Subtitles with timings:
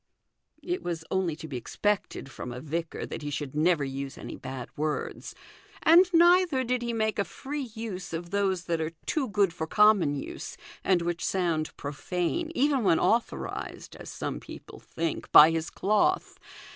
[0.73, 4.35] "It was only to be expected from a vicar that he should never use any
[4.35, 5.35] bad words:
[5.83, 9.67] and neither did he make a free use of those that are too good for
[9.67, 15.69] common use, and which sound profane, even when authorized, as some people think, by his
[15.69, 16.39] cloth.